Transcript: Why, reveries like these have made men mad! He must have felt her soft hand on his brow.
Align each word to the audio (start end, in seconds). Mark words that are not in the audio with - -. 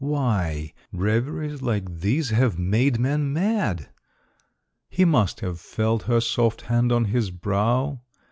Why, 0.03 0.73
reveries 0.91 1.61
like 1.61 1.99
these 1.99 2.31
have 2.31 2.57
made 2.57 2.99
men 2.99 3.31
mad! 3.31 3.89
He 4.89 5.05
must 5.05 5.41
have 5.41 5.59
felt 5.59 6.01
her 6.09 6.19
soft 6.19 6.61
hand 6.63 6.91
on 6.91 7.05
his 7.05 7.29
brow. 7.29 8.01